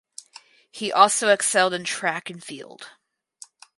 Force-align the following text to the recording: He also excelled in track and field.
He 0.71 0.91
also 0.91 1.27
excelled 1.29 1.75
in 1.75 1.83
track 1.83 2.27
and 2.31 2.43
field. 2.43 2.89